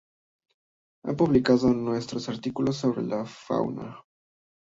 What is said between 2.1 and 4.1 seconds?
artículos sobre la fauna.